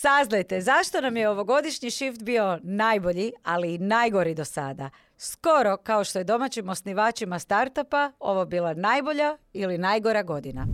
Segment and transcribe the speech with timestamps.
[0.00, 4.90] Saznajte zašto nam je ovogodišnji shift bio najbolji, ali i najgori do sada.
[5.16, 10.66] Skoro kao što je domaćim osnivačima startupa ovo bila najbolja ili najgora godina.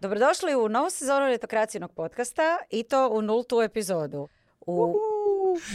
[0.00, 4.28] Dobrodošli u novu sezonu Retokracijnog podcasta i to u nultu epizodu.
[4.60, 4.94] U...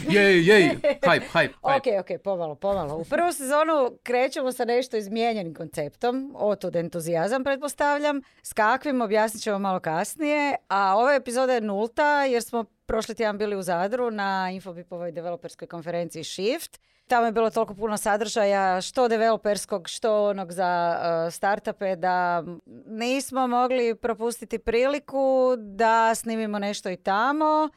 [0.08, 0.70] Jej, jej,
[1.06, 2.96] hype, hype, Ok, ok, pomalo, pomalo.
[2.96, 9.58] U prvu sezonu krećemo sa nešto izmijenjenim konceptom, otud entuzijazam pretpostavljam, s kakvim objasnit ćemo
[9.58, 14.50] malo kasnije, a ova epizoda je nulta jer smo prošli tjedan bili u Zadru na
[14.52, 16.80] Infobipovoj developerskoj konferenciji Shift.
[17.06, 22.44] Tamo je bilo toliko puno sadržaja, što developerskog, što onog za uh, startupe, da
[22.86, 27.68] nismo mogli propustiti priliku da snimimo nešto i tamo.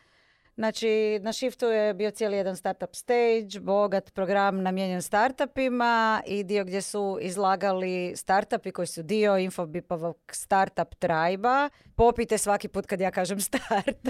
[0.55, 6.63] Znači, na Shiftu je bio cijeli jedan startup stage, bogat program namijenjen startupima i dio
[6.63, 11.69] gdje su izlagali startupi koji su dio Infobipovog startup trajba.
[11.95, 14.07] Popite svaki put kad ja kažem startup.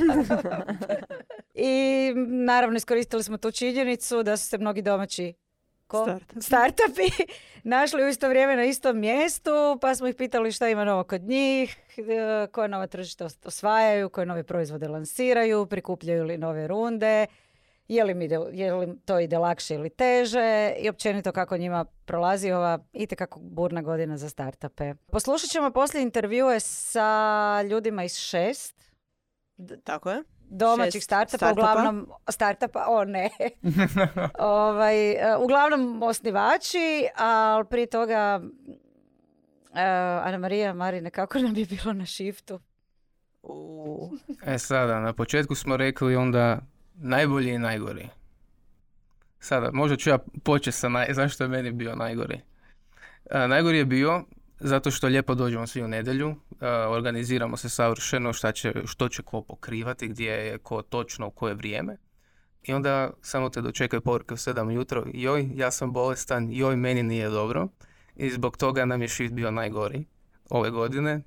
[1.54, 5.34] I naravno iskoristili smo tu činjenicu da su se mnogi domaći
[5.88, 6.20] ko?
[6.42, 7.10] startupi
[7.64, 11.22] našli u isto vrijeme na istom mjestu, pa smo ih pitali šta ima novo kod
[11.22, 17.28] njih, e, koje nova tržišta osvajaju, koje nove proizvode lansiraju, prikupljaju li nove runde,
[17.88, 22.52] je li, mi je li to ide lakše ili teže i općenito kako njima prolazi
[22.52, 24.94] ova itekako burna godina za startupe.
[25.12, 28.92] Poslušat ćemo poslije intervjue sa ljudima iz šest.
[29.84, 33.30] Tako je domaćih startupa, uglavnom startupa, o ne,
[34.40, 38.42] ovaj, e, uglavnom osnivači, ali prije toga
[39.76, 42.60] uh, Ana Marija, Marine, kako nam je bilo na shiftu?
[44.46, 46.60] E sada, na početku smo rekli onda
[46.96, 48.10] najbolji i najgori.
[49.40, 51.14] Sada, možda ću ja početi sa naj...
[51.14, 52.42] zašto je meni bio najgori.
[53.26, 54.24] Uh, najgori je bio
[54.66, 56.36] zato što lijepo dođemo svi u nedjelju,
[56.90, 61.54] organiziramo se savršeno šta će, što će ko pokrivati, gdje je ko točno u koje
[61.54, 61.98] vrijeme.
[62.64, 67.04] I onda samo te dočekaju poruke u 7 jutro, joj, ja sam bolestan, joj, meni
[67.04, 67.68] nije dobro.
[68.16, 70.06] I zbog toga nam je shift bio najgori
[70.50, 71.22] ove godine,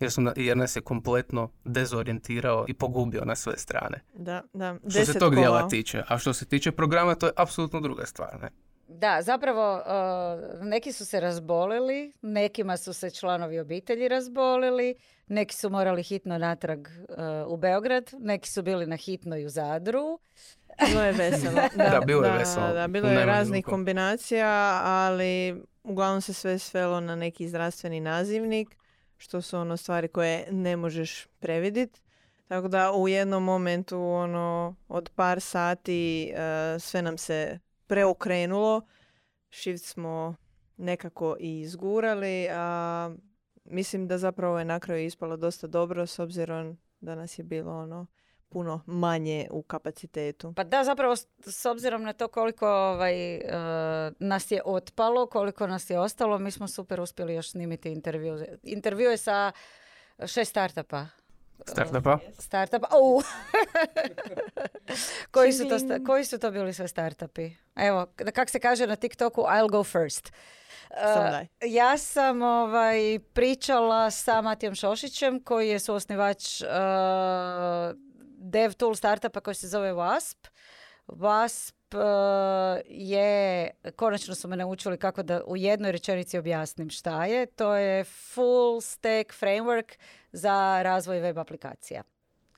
[0.00, 4.00] jer, su, jer nas je kompletno dezorijentirao i pogubio na sve strane.
[4.14, 4.76] Da, da.
[4.88, 6.02] Što se tog dijela tiče.
[6.08, 8.40] A što se tiče programa, to je apsolutno druga stvar.
[8.42, 8.50] Ne?
[8.92, 14.94] Da, zapravo uh, neki su se razbolili, nekima su se članovi obitelji razbolili,
[15.28, 20.18] neki su morali hitno natrag uh, u Beograd, neki su bili na hitnoj u Zadru.
[20.88, 21.60] Bilo je veselo.
[21.76, 22.72] Da, da bilo je veselo.
[22.72, 28.76] Da, bilo je raznih kombinacija, ali uglavnom se sve svelo na neki zdravstveni nazivnik,
[29.16, 32.00] što su ono stvari koje ne možeš previditi.
[32.48, 37.58] Tako da u jednom momentu ono od par sati uh, sve nam se
[37.90, 38.82] preokrenulo.
[39.50, 40.34] Shift smo
[40.76, 43.10] nekako i izgurali, a
[43.64, 47.72] mislim da zapravo je na kraju ispalo dosta dobro s obzirom da nas je bilo
[47.72, 48.06] ono
[48.48, 50.52] puno manje u kapacitetu.
[50.56, 53.42] Pa da, zapravo s obzirom na to koliko ovaj, uh,
[54.18, 58.38] nas je otpalo, koliko nas je ostalo, mi smo super uspjeli još snimiti intervju.
[58.62, 59.52] Intervju je sa
[60.26, 61.06] šest startupa.
[61.66, 62.18] Startupa?
[62.38, 62.88] Startupa.
[62.90, 63.24] Oh.
[65.34, 65.76] koji, su to,
[66.06, 67.50] koji su to bili sve startupi?
[67.76, 70.32] Evo, kak se kaže na TikToku, I'll go first.
[70.90, 76.68] Uh, ja sam ovaj, pričala sa Matijom Šošićem koji je suosnivač uh,
[78.38, 80.48] dev tool startupa koji se zove WASP.
[81.06, 81.79] WASP
[82.86, 87.46] je, konačno su me naučili kako da u jednoj rečenici objasnim šta je.
[87.46, 89.98] To je full stack framework
[90.32, 92.02] za razvoj web aplikacija.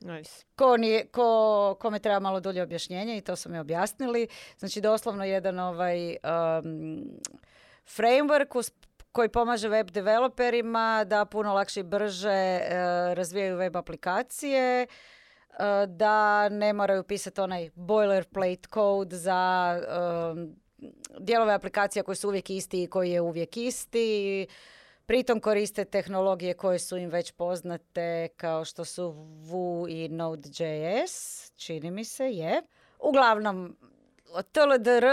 [0.01, 0.45] Nice.
[0.55, 4.27] Ko, nije, ko, kome treba malo dulje objašnjenje i to su mi objasnili.
[4.57, 7.03] Znači doslovno jedan ovaj um,
[7.97, 8.71] framework
[9.11, 12.67] koji pomaže web developerima da puno lakše i brže uh,
[13.13, 14.93] razvijaju web aplikacije, uh,
[15.87, 19.81] da ne moraju pisati onaj boilerplate code za
[20.31, 20.55] um,
[21.19, 24.47] dijelove aplikacija koji su uvijek isti i koji je uvijek isti.
[25.05, 29.11] Pritom koriste tehnologije koje su im već poznate kao što su
[29.49, 32.61] Vue i Node.js, čini mi se, je.
[32.99, 33.77] Uglavnom,
[34.51, 35.05] TLDR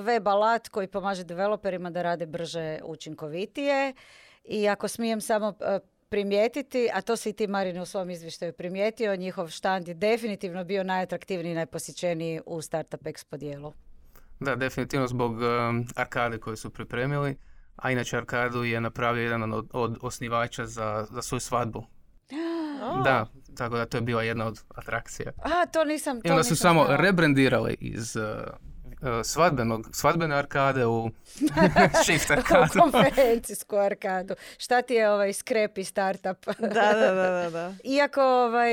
[0.00, 3.94] web alat koji pomaže developerima da rade brže, učinkovitije.
[4.44, 5.78] I ako smijem samo e,
[6.10, 10.64] primijetiti, a to si i ti Marine u svom izvještaju primijetio, njihov štand je definitivno
[10.64, 13.72] bio najatraktivniji i najposjećeniji u Startup Expo dijelu.
[14.40, 17.36] Da, definitivno zbog um, arkade koje su pripremili
[17.82, 21.84] a inače Arkadu je napravio jedan od, od osnivača za, za svoju svadbu.
[23.04, 23.26] Da,
[23.56, 25.32] tako da to je bila jedna od atrakcija.
[25.36, 26.20] A, to nisam...
[26.20, 28.22] To I onda su samo rebrandirali iz uh,
[29.24, 31.10] svadbenog, svadbene arkade u
[32.04, 32.80] shift u arkadu.
[32.80, 34.34] konferencijsku arkadu.
[34.58, 36.46] Šta ti je ovaj skrepi startup?
[36.58, 37.74] Da, da, da, da, da.
[37.86, 38.72] Iako ovaj,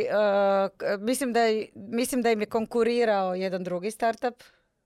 [0.00, 0.70] uh,
[1.00, 4.42] mislim, da, je- mislim da im je konkurirao jedan drugi startup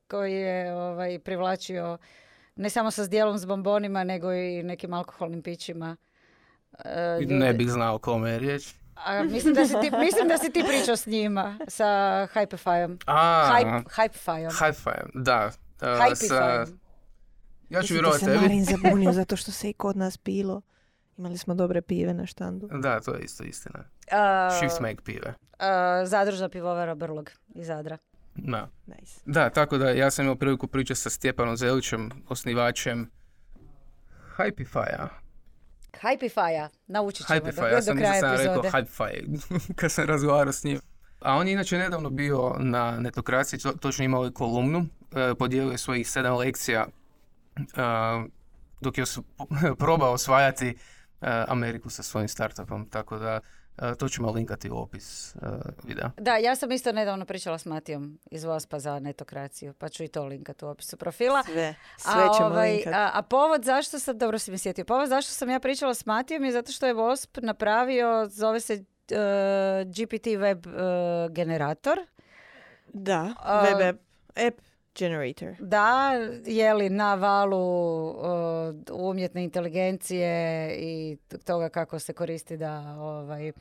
[0.08, 1.98] koji je ovaj, privlačio
[2.56, 5.96] ne samo sa zdjelom s bombonima, nego i nekim alkoholnim pićima.
[6.72, 6.80] uh.
[7.20, 8.74] Ne bih znao kome je riječ.
[9.04, 11.84] A, mislim, da si ti, mislim da si ti pričao s njima, sa
[12.34, 13.02] Hypefyom.
[13.06, 14.50] A, Hype, Hypefyom.
[14.50, 15.50] Hi-Fi, da.
[15.82, 16.34] Uh, sa,
[17.68, 18.38] ja ću Mislim da vjerovati se tebi.
[18.38, 20.62] Marin zabunio zato što se i kod nas pilo.
[21.16, 22.68] Imali smo dobre pive na štandu.
[22.72, 23.78] Da, to je isto istina.
[23.80, 25.28] Uh, Shift make pive.
[25.28, 27.98] uh, zadružna pivovara Brlog iz Zadra.
[28.34, 28.68] Da.
[28.86, 29.20] Nice.
[29.24, 33.10] Da, tako da ja sam imao priliku pričati sa Stjepanom Zelićem, osnivačem
[34.36, 35.08] Hypify-a.
[35.94, 38.62] Hypefya, naučit ćemo Hypify, do, ja do sam, kraja sam rekao.
[38.62, 39.40] Hypify
[39.76, 40.80] kad sam razgovarao s njim.
[41.20, 45.72] A on je inače nedavno bio na netokraciji, to- točno imao je kolumnu, e, podijelio
[45.72, 46.86] je svojih sedam lekcija
[47.56, 47.62] e,
[48.80, 49.20] dok je os-
[49.78, 50.74] probao osvajati e,
[51.48, 53.40] Ameriku sa svojim startupom, tako da
[53.98, 55.38] to ćemo linkati u opis e,
[55.84, 56.10] videa.
[56.16, 60.08] Da, ja sam isto nedavno pričala s Matijom iz Vospa za netokraciju, pa ću i
[60.08, 61.42] to linkat u opisu profila.
[61.42, 61.74] Sve.
[61.96, 65.32] Sve a, ćemo ovaj, a, a povod zašto sam, dobro si mi sjetio, povod zašto
[65.32, 70.26] sam ja pričala s Matijom je zato što je Vosp napravio, zove se eh, GPT
[70.38, 70.70] web eh,
[71.30, 71.98] generator.
[72.92, 73.96] Da, web
[74.46, 75.54] app generator.
[75.58, 76.12] Da,
[76.46, 83.52] je li na valu eh, umjetne inteligencije i toga kako se koristi da ovaj,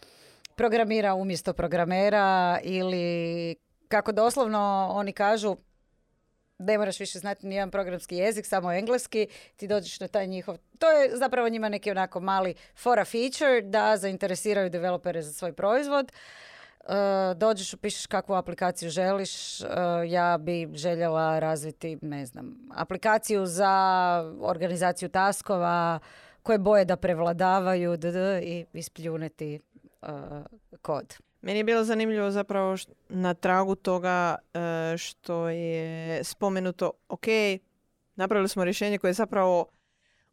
[0.55, 3.55] programira umjesto programera ili
[3.87, 5.55] kako doslovno oni kažu
[6.61, 10.91] ne moraš više znati nijedan programski jezik, samo engleski, ti dođeš na taj njihov, to
[10.91, 16.11] je zapravo njima neki onako mali fora feature da zainteresiraju developere za svoj proizvod.
[16.87, 16.93] E,
[17.35, 19.65] dođeš, upišeš kakvu aplikaciju želiš, e,
[20.07, 23.73] ja bi željela razviti, ne znam, aplikaciju za
[24.41, 25.99] organizaciju taskova,
[26.43, 30.07] koje boje da prevladavaju dd, i ispljuneti e,
[30.81, 31.17] kod.
[31.41, 34.35] Meni je bilo zanimljivo zapravo š- na tragu toga
[34.97, 37.25] što je spomenuto, ok,
[38.15, 39.65] napravili smo rješenje koje zapravo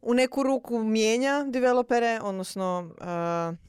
[0.01, 3.68] u neku ruku mijenja developere, odnosno e,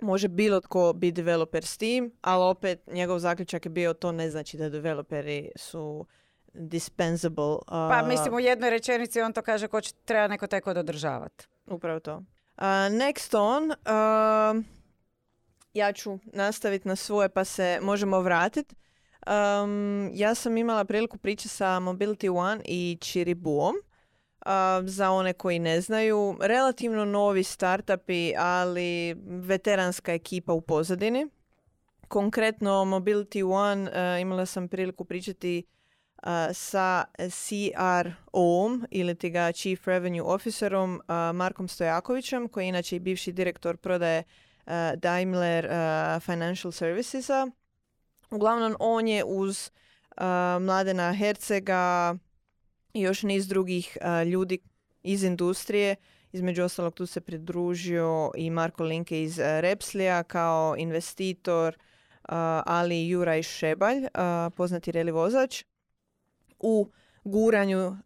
[0.00, 4.30] može bilo tko biti developer s tim, ali opet njegov zaključak je bio to ne
[4.30, 6.06] znači da developeri su
[6.54, 7.56] dispensable.
[7.66, 10.76] Pa a, mislim u jednoj rečenici on to kaže ko će, treba neko taj kod
[10.76, 11.46] održavati.
[11.66, 12.16] Upravo to.
[12.16, 14.64] Uh, next on, uh,
[15.74, 18.74] ja ću nastaviti na svoje pa se možemo vratiti.
[19.26, 23.74] Um, ja sam imala priliku pričati sa Mobility One i Chiribuom.
[24.84, 31.26] Za one koji ne znaju, relativno novi startupi, ali veteranska ekipa u pozadini.
[32.08, 35.64] Konkretno Mobility One uh, imala sam priliku pričati
[36.22, 42.96] uh, sa CRO-om ili ti ga Chief Revenue Officerom uh, Markom Stojakovićem, koji je inače
[42.96, 44.22] i bivši direktor prodaje
[44.96, 45.68] Daimler
[46.20, 47.46] Financial Servicesa.
[48.30, 49.70] Uglavnom, on je uz
[50.60, 52.14] Mladena Hercega
[52.94, 54.58] i još niz drugih uh, ljudi
[55.02, 55.96] iz industrije.
[56.32, 62.28] Između ostalog tu se pridružio i Marko Linke iz uh, Repslija kao investitor, uh,
[62.66, 64.06] ali i Juraj Šebalj,
[64.56, 65.64] poznati reli vozač,
[66.58, 66.90] u
[67.24, 67.96] guranju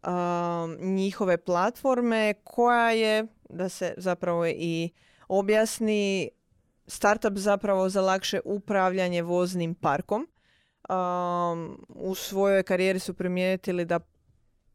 [0.81, 4.91] njihove platforme koja je, da se zapravo i
[5.29, 6.31] objasni,
[6.87, 10.29] startup zapravo za lakše upravljanje voznim parkom.
[10.89, 14.01] Um, u svojoj karijeri su primijetili da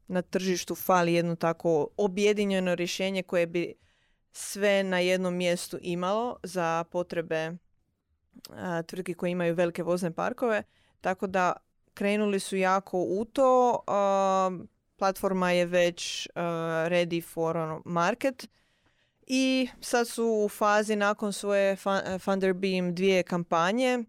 [0.07, 3.73] na tržištu fali jedno tako objedinjeno rješenje koje bi
[4.31, 7.51] sve na jednom mjestu imalo za potrebe
[8.49, 10.63] a, tvrtki koje imaju velike vozne parkove.
[11.01, 11.53] Tako da
[11.93, 13.79] krenuli su jako u to.
[13.87, 14.51] a,
[14.97, 18.49] platforma je već ready for ono, market.
[19.27, 24.03] I sad su u fazi nakon svoje Fa- Funderbeam dvije kampanje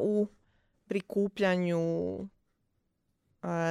[0.00, 0.26] u
[0.86, 1.78] prikupljanju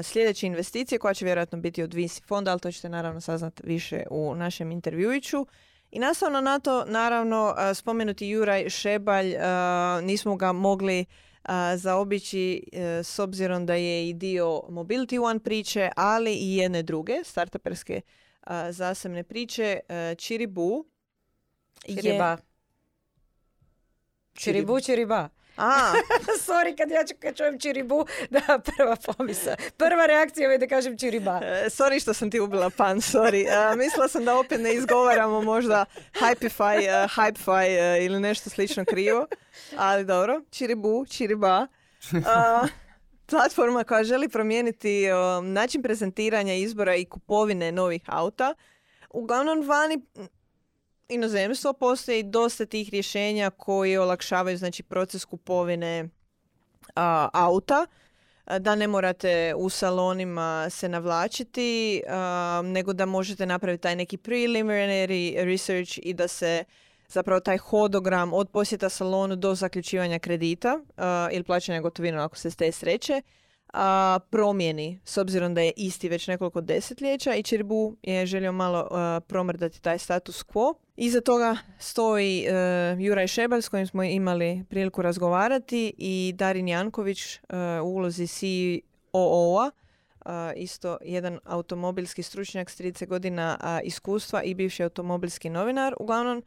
[0.04, 4.04] sljedeće investicije koja će vjerojatno biti od VC fonda, ali to ćete naravno saznati više
[4.12, 5.46] u našem intervjuiću.
[5.92, 9.36] I nastavno na to, naravno, spomenuti Juraj Šebalj,
[10.04, 11.06] nismo ga mogli
[11.76, 17.14] zaobići e, s obzirom da je i dio Mobility One priče, ali i jedne druge
[17.24, 18.02] startuperske
[18.70, 19.80] zasebne priče.
[19.90, 20.86] E, Čiribu
[21.88, 22.02] je...
[22.02, 22.38] Čiriba.
[24.34, 25.30] Čiribu, čiriba.
[25.62, 25.94] A,
[26.48, 29.56] Sorry, kad ja kad čujem čiribu, da, prva pomisa.
[29.78, 31.40] Prva reakcija je da kažem čiriba.
[31.44, 33.46] E, sorry što sam ti ubila pan, sorry.
[33.48, 38.86] E, mislila sam da opet ne izgovaramo možda hypify, uh, hypefy e, ili nešto slično
[38.86, 39.28] krivo.
[39.78, 41.68] Ali dobro, čiribu, čiriba.
[42.26, 42.68] A,
[43.26, 45.06] platforma koja želi promijeniti
[45.44, 48.54] način prezentiranja izbora i kupovine novih auta.
[49.10, 50.02] Uglavnom vani
[51.12, 56.10] inozemstvo postoji dosta tih rješenja koji olakšavaju znači proces kupovine
[57.34, 57.86] auta
[58.60, 62.02] da ne morate u salonima se navlačiti,
[62.64, 66.64] nego da možete napraviti taj neki preliminary research i da se
[67.08, 70.80] zapravo taj hodogram od posjeta salonu do zaključivanja kredita
[71.32, 73.22] ili plaćanja gotovinom ako se ste sreće
[73.74, 78.88] a, promijeni s obzirom da je isti već nekoliko desetljeća i Čirbu je želio malo
[79.28, 80.74] promrdati taj status quo.
[80.96, 87.36] Iza toga stoji uh, Juraj Šebal s kojim smo imali priliku razgovarati i Darin Janković
[87.36, 87.42] uh,
[87.84, 89.72] u ulozi COO-a,
[90.56, 95.96] isto jedan automobilski stručnjak s 30 godina iskustva i bivši automobilski novinar.
[96.00, 96.44] Uglavnom,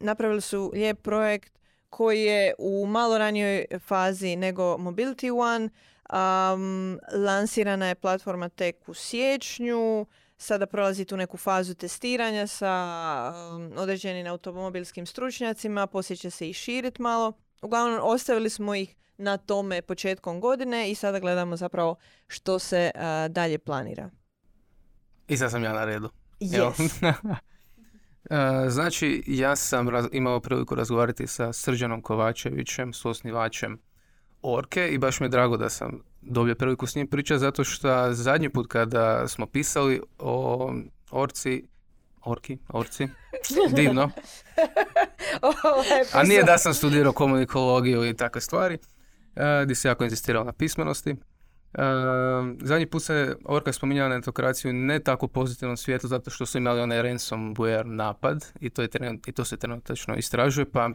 [0.00, 1.58] napravili su lijep projekt
[1.92, 5.68] koji je u malo ranijoj fazi nego Mobility One.
[6.12, 10.06] Um, lansirana je platforma tek u siječnju.
[10.36, 12.72] Sada prolazi tu neku fazu testiranja sa
[13.54, 15.86] um, određenim automobilskim stručnjacima.
[15.86, 17.32] Poslije će se i širiti malo.
[17.62, 21.96] Uglavnom, ostavili smo ih na tome početkom godine i sada gledamo zapravo
[22.26, 22.90] što se
[23.28, 24.10] dalje planira.
[25.28, 26.10] I sad sam ja na redu.
[26.40, 27.14] Yes.
[28.30, 33.78] E, znači, ja sam imao priliku razgovarati sa Srđanom Kovačevićem, s osnivačem
[34.42, 38.12] Orke i baš mi je drago da sam dobio priliku s njim pričati zato što
[38.12, 40.72] zadnji put kada smo pisali o
[41.10, 41.64] Orci,
[42.24, 43.08] Orki, Orci,
[43.76, 44.10] divno.
[46.14, 48.78] A nije da sam studirao komunikologiju i takve stvari,
[49.64, 51.16] gdje se jako insistirao na pismenosti.
[52.62, 56.80] Zadnji put se Orka spominjala na etokraciju ne tako pozitivnom svijetu zato što su imali
[56.80, 58.88] onaj ransomware napad i to, je
[59.26, 60.90] i to se trenutno istražuje pa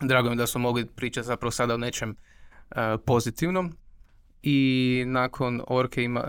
[0.00, 2.76] drago mi da smo mogli pričati zapravo sada o nečem uh,
[3.06, 3.76] pozitivnom
[4.42, 6.20] i nakon Orke uh,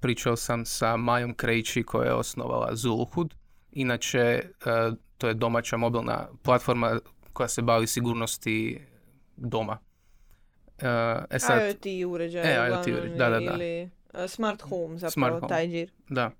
[0.00, 3.34] pričao sam sa Majom Krejči koja je osnovala Zuluhud.
[3.72, 6.98] Inače, uh, to je domaća mobilna platforma
[7.32, 8.80] koja se bavi sigurnosti
[9.36, 9.78] doma.
[10.82, 13.52] Uh, e sad, IoT uređaj, e, IoT uređaj, da, da, da.
[13.52, 13.90] ili
[14.28, 15.48] smart home zapravo, smart home.
[15.48, 15.90] taj džir.
[16.08, 16.30] Da.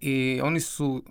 [0.00, 1.02] I oni su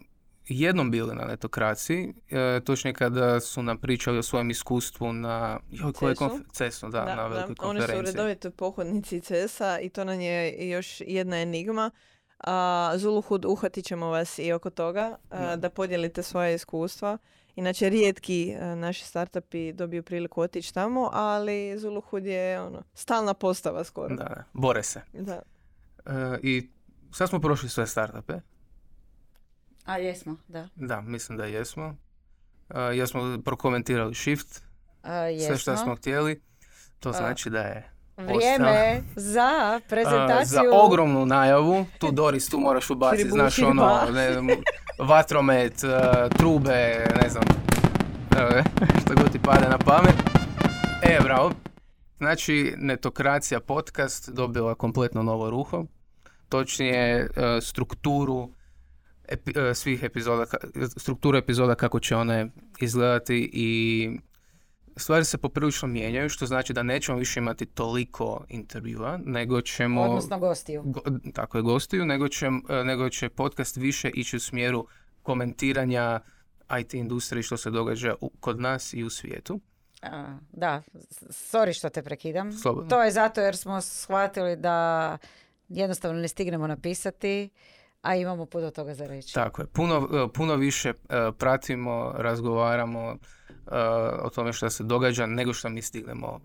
[0.50, 5.94] jednom bili na netokraciji, e, točnije kada su nam pričali o svojem iskustvu na joj,
[5.94, 7.64] koje konf- CES-u, da, da, na velikoj da.
[7.64, 7.98] konferenciji.
[7.98, 11.92] Oni su redovito pohodnici CES-a i to nam je još jedna enigma.
[12.40, 17.18] A, Zuluhud, uhatit ćemo vas i oko toga a, da podijelite svoje iskustva.
[17.60, 23.84] Inače, rijetki a, naši startupi dobiju priliku otići tamo, ali Zuluhud je ono, stalna postava
[23.84, 24.16] skoro.
[24.16, 25.02] Da, bore se.
[25.14, 25.42] Da.
[26.06, 26.70] E, I
[27.14, 28.34] sad smo prošli sve startupe.
[29.86, 30.68] A jesmo, da.
[30.76, 31.96] Da, mislim da jesmo.
[32.70, 34.62] Uh, jesmo prokomentirali shift,
[35.48, 36.42] sve što smo htjeli.
[37.00, 40.46] To znači da je Vrijeme za prezentaciju.
[40.46, 41.86] za ogromnu najavu.
[42.00, 44.48] Tu Doris, tu moraš ubaciti, znaš ono, ne znam,
[45.00, 45.82] vatromet,
[46.38, 47.44] trube, ne znam,
[49.02, 50.16] što god ti pade na pamet.
[51.04, 51.52] E, bravo.
[52.18, 55.86] Znači, Netokracija podcast dobila kompletno novo ruho.
[56.50, 57.30] Točnije,
[57.62, 58.50] strukturu
[59.30, 60.46] E, svih epizoda,
[60.98, 62.48] strukturu epizoda kako će one
[62.80, 64.10] izgledati i
[65.00, 70.02] stvari se poprilično mijenjaju, što znači da nećemo više imati toliko intervjua, nego ćemo...
[70.02, 70.94] Odnosno gostiju.
[71.34, 74.88] tako je, gostiju, nego će, e, nego će podcast više ići u smjeru
[75.24, 76.20] komentiranja
[76.80, 79.60] IT industrije što se događa u, kod nas i u svijetu.
[80.02, 80.82] A, da,
[81.30, 82.50] sorry što te prekidam.
[82.90, 85.18] To je zato jer smo shvatili da
[85.70, 87.50] jednostavno ne stignemo napisati
[88.02, 89.34] a imamo puno toga za reći.
[89.34, 90.94] Tako je, puno, e, puno više e,
[91.38, 93.18] pratimo, razgovaramo e,
[94.22, 96.40] o tome što se događa nego što mi stignemo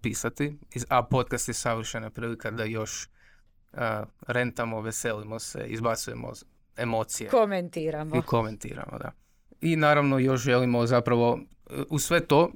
[0.00, 3.08] pisati, a podcast je savršena prilika da još
[4.26, 6.32] rentamo, veselimo se, izbacujemo
[6.76, 7.30] emocije.
[7.30, 8.16] Komentiramo.
[8.16, 9.12] I komentiramo, da.
[9.60, 11.38] I naravno još želimo zapravo,
[11.88, 12.50] u sve to,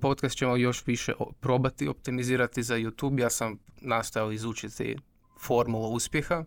[0.00, 3.20] podcast ćemo još više probati optimizirati za YouTube.
[3.20, 4.96] Ja sam nastao izučiti
[5.40, 6.44] formulu uspjeha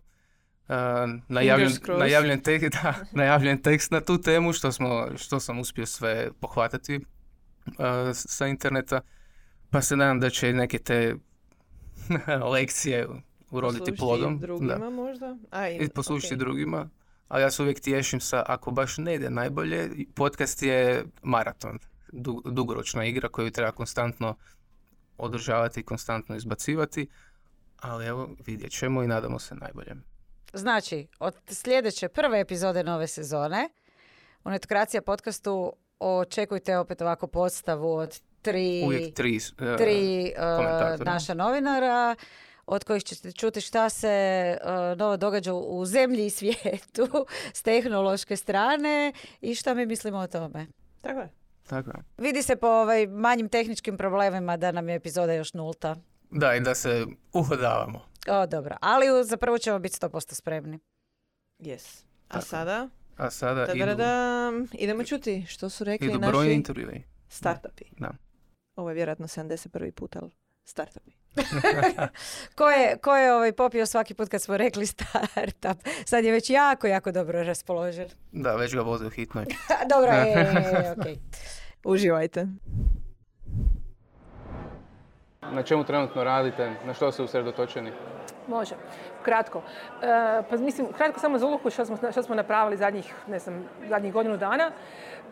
[1.28, 6.30] najavljen, najavljen, tek, da, najavljen tekst na tu temu što, smo, što sam uspio sve
[6.40, 7.04] pohvatati uh,
[8.14, 9.02] sa interneta
[9.74, 11.16] pa se nadam da će neke te
[12.54, 13.08] lekcije
[13.52, 14.40] uroditi plodom.
[14.40, 14.90] drugima da.
[14.90, 15.38] možda?
[15.52, 16.90] A, I poslušati drugima.
[17.28, 21.80] Ali ja se uvijek tješim sa, ako baš ne ide najbolje, podcast je maraton.
[22.46, 24.36] dugoročna igra koju treba konstantno
[25.18, 27.08] održavati i konstantno izbacivati.
[27.80, 30.04] Ali evo, vidjet ćemo i nadamo se najboljem.
[30.54, 33.70] Znači, od sljedeće prve epizode nove sezone
[34.44, 41.12] u Netokracija podcastu očekujte opet ovako podstavu od tri, Uvijek tri, e, tri komentatora.
[41.12, 42.16] naša novinara
[42.66, 44.58] od kojih ćete čuti šta se e,
[44.96, 50.68] novo događa u zemlji i svijetu s tehnološke strane i šta mi mislimo o tome.
[51.02, 51.30] Tako je.
[51.68, 52.04] Tako je.
[52.18, 55.96] Vidi se po ovaj manjim tehničkim problemima da nam je epizoda još nulta.
[56.32, 58.13] Da, i da se uhodavamo.
[58.30, 58.76] O, dobro.
[58.82, 60.80] Ali za prvo ćemo biti 100% spremni.
[61.60, 62.04] Yes.
[62.28, 62.46] A Tako.
[62.46, 67.04] sada, A sada idu, idemo čuti što su rekli idu naši intervjui.
[67.28, 67.84] startupi.
[67.98, 68.12] Da.
[68.76, 69.92] Ovo je vjerojatno 71.
[69.92, 70.32] put, ali
[70.64, 71.12] startupi.
[72.58, 75.88] Ko je, ko je ovaj popio svaki put kad smo rekli startup?
[76.06, 78.08] Sad je već jako, jako dobro raspoložen.
[78.32, 79.46] Da, već ga voze u hitnoj.
[79.94, 80.38] dobro, je, je,
[80.84, 81.20] je, okej.
[81.84, 82.48] Uživajte.
[85.52, 86.72] Na čemu trenutno radite?
[86.86, 87.92] Na što ste usredotočeni?
[88.48, 88.76] Može.
[89.24, 89.62] Kratko.
[90.02, 94.14] E, pa mislim, kratko samo Zuluku što smo, što smo napravili zadnjih, ne znam, zadnjih
[94.14, 94.72] godinu dana.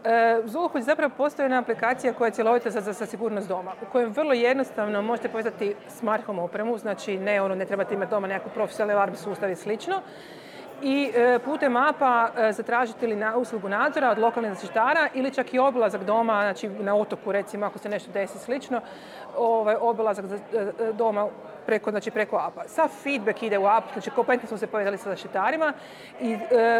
[0.04, 3.72] E, Zuluku je zapravo postoji jedna aplikacija koja je cjelovita za, za, za sigurnost doma,
[3.82, 8.10] u kojem vrlo jednostavno možete povezati smart home opremu, znači ne ono, ne trebate imati
[8.10, 10.02] doma nekakav profesionalni alarm sustav i slično.
[10.82, 15.54] I e, putem mapa e, zatražiti ili na uslugu nadzora od lokalnih zaštitara ili čak
[15.54, 18.82] i obilazak doma, znači na otoku recimo ako se nešto desi slično,
[19.38, 21.28] ovaj, obilazak za- e, doma
[21.66, 22.64] preko, znači preko apa.
[22.68, 25.74] Sav feedback ide u app, znači kompletno smo se povezali sa zaštitarima
[26.22, 26.38] i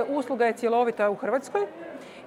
[0.08, 1.62] usluga je cjelovita u Hrvatskoj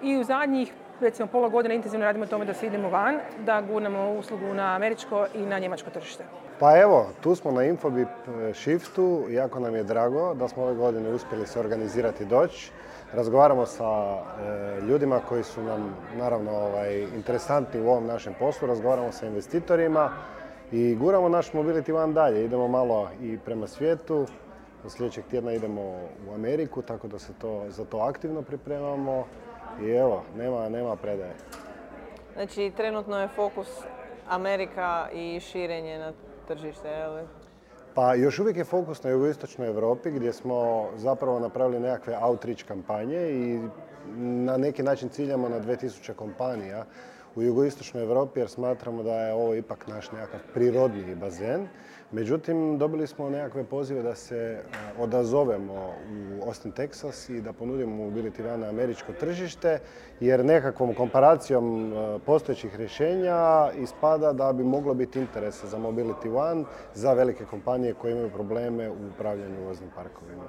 [0.02, 4.12] i u zadnjih recimo pola godine intenzivno radimo tome da se idemo van, da gurnamo
[4.12, 6.24] uslugu na američko i na njemačko tržište.
[6.58, 10.74] Pa evo, tu smo na Infobip e, Shiftu, jako nam je drago da smo ove
[10.74, 12.70] godine uspjeli se organizirati doći.
[13.12, 19.12] Razgovaramo sa e, ljudima koji su nam naravno ovaj, interesantni u ovom našem poslu, razgovaramo
[19.12, 20.10] sa investitorima
[20.72, 22.44] i guramo naš Mobility One dalje.
[22.44, 24.26] Idemo malo i prema svijetu,
[24.88, 25.80] sljedećeg tjedna idemo
[26.28, 29.24] u Ameriku, tako da se to, za to aktivno pripremamo
[29.82, 31.34] i evo, nema, nema predaje.
[32.34, 33.68] Znači, trenutno je fokus
[34.28, 36.12] Amerika i širenje na
[36.48, 37.22] tržište, je li?
[37.94, 43.30] Pa još uvijek je fokus na jugoistočnoj Europi gdje smo zapravo napravili nekakve outreach kampanje
[43.30, 43.60] i
[44.16, 46.84] na neki način ciljamo na 2000 kompanija
[47.36, 51.66] u jugoistočnoj Europi jer smatramo da je ovo ipak naš nekakav prirodni bazen.
[52.12, 54.62] Međutim, dobili smo nekakve pozive da se e,
[54.98, 55.94] odazovemo
[56.40, 59.78] u Austin, Texas i da ponudimo Mobility One na američko tržište
[60.20, 66.64] jer nekakvom komparacijom e, postojećih rješenja ispada da bi moglo biti interesa za Mobility One
[66.94, 70.44] za velike kompanije koje imaju probleme u upravljanju voznim parkovima.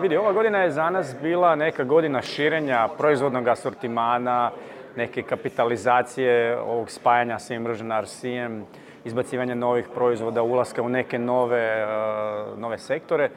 [0.00, 4.50] Vidi, ova godina je za nas bila neka godina širenja proizvodnog asortimana,
[4.96, 8.64] neke kapitalizacije ovog spajanja sa Immersion RC-em,
[9.04, 11.86] izbacivanja novih proizvoda, ulaska u neke nove, e,
[12.56, 13.30] nove sektore.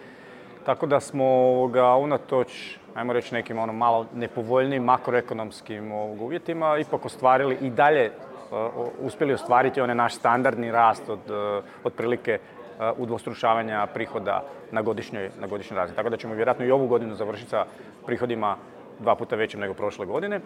[0.65, 7.57] Tako da smo ovoga, unatoč, ajmo reći, nekim ono malo nepovoljnim makroekonomskim uvjetima, ipak ostvarili
[7.61, 8.11] i dalje e,
[8.99, 12.39] uspjeli ostvariti onaj naš standardni rast od e, otprilike
[12.97, 15.95] udvostručavanja prihoda na godišnjoj, na godišnjoj razini.
[15.95, 17.65] Tako da ćemo vjerojatno i ovu godinu završiti sa
[18.05, 18.55] prihodima
[18.99, 20.39] dva puta većim nego prošle godine.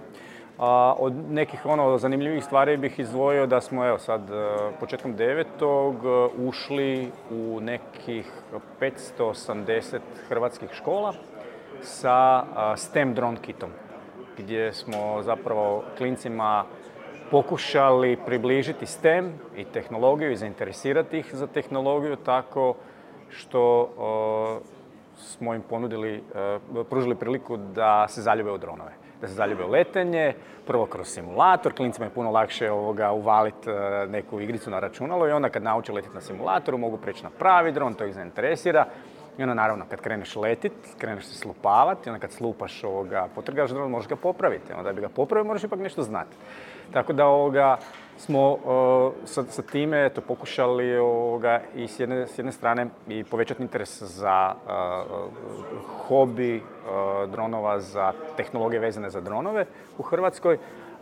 [0.58, 4.34] A, od nekih ono zanimljivih stvari bih izdvojio da smo evo sad e,
[4.80, 8.32] početkom devetog e, ušli u nekih
[8.82, 11.14] 580 hrvatskih škola
[11.82, 13.70] sa a, STEM drone kitom
[14.38, 16.64] gdje smo zapravo klincima
[17.32, 22.76] pokušali približiti STEM i tehnologiju i zainteresirati ih za tehnologiju tako
[23.30, 23.90] što
[25.18, 29.05] smo im ponudili, e, pružili priliku da se zaljube u dronove.
[29.26, 30.34] Da se zaljube u letenje,
[30.68, 33.70] prvo kroz simulator, klincima je puno lakše ovoga uvaliti
[34.08, 37.72] neku igricu na računalo i onda kad nauče letiti na simulatoru mogu preći na pravi
[37.72, 38.86] dron, to ih zainteresira.
[39.38, 43.92] I onda naravno kad kreneš letit, kreneš se slupavati, onda kad slupaš ovoga, potrgaš dron,
[43.92, 44.74] možeš ga popraviti.
[44.74, 46.36] Onda da bi ga popravio moraš ipak nešto znati.
[46.94, 47.78] Tako da ovoga,
[48.18, 48.58] smo
[49.26, 54.02] sa, sa time eto, pokušali ovoga, i s jedne, s jedne strane i povećati interes
[54.02, 54.72] za uh,
[56.08, 59.66] hobi uh, dronova, za tehnologije vezane za dronove
[59.98, 60.58] u Hrvatskoj,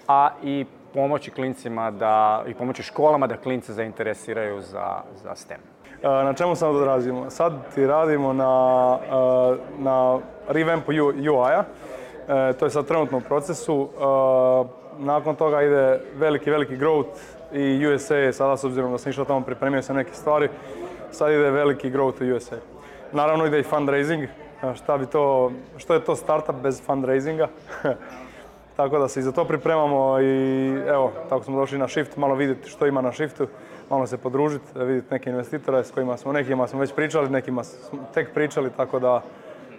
[0.08, 5.60] a i pomoći klincima da, i pomoći školama da klince zainteresiraju za, za STEM.
[6.04, 7.30] E, Na čemu sad odrazimo?
[7.30, 11.63] Sad ti radimo na, e, na revampu UI-a.
[12.28, 13.89] E, To je sad trenutno u procesu.
[15.00, 17.18] Nakon toga ide veliki, veliki growth
[17.54, 20.50] i USA sada, s obzirom da sam išao tamo, pripremio sam neke stvari,
[21.12, 22.56] sad ide veliki growth u USA.
[23.12, 24.28] Naravno ide i fundraising.
[24.76, 27.48] Šta bi to, što je to startup bez fundraisinga?
[28.76, 32.36] Tako da se i za to pripremamo i evo, tako smo došli na Shift, malo
[32.36, 33.48] vidjeti što ima na Shiftu,
[33.90, 38.00] malo se podružiti, vidjeti neke investitore s kojima smo, nekima smo već pričali, nekima smo
[38.14, 39.22] tek pričali, tako da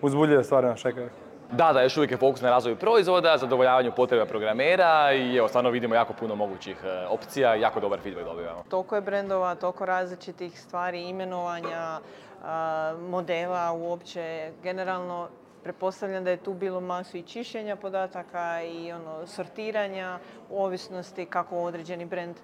[0.02, 1.08] uzbudljive stvari nas čekaju.
[1.52, 5.70] Da, da, još uvijek je fokus na razvoju proizvoda, zadovoljavanju potreba programera i evo, stvarno
[5.70, 8.64] vidimo jako puno mogućih e, opcija i jako dobar feedback dobivamo.
[8.68, 12.00] Toliko je brendova, toliko različitih stvari, imenovanja,
[13.08, 14.50] modela uopće.
[14.62, 15.28] Generalno,
[15.62, 20.18] pretpostavljam da je tu bilo masu i čišćenja podataka i ono, sortiranja
[20.50, 22.36] u ovisnosti kako određeni brend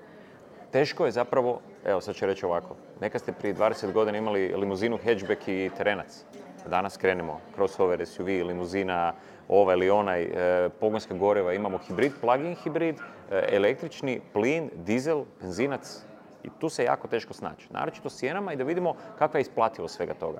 [0.72, 4.98] teško je zapravo, evo sad ću reći ovako, neka ste prije 20 godina imali limuzinu,
[5.04, 6.24] hatchback i terenac.
[6.66, 9.12] Danas krenemo, crossover, SUV, limuzina,
[9.48, 12.96] ova ili onaj, e, pogonska goreva, imamo hibrid, plug-in hibrid,
[13.30, 16.02] e, električni, plin, dizel, benzinac.
[16.44, 17.66] I tu se jako teško snaći.
[17.70, 20.38] Naročito s cijenama i da vidimo kakva je isplativost svega toga.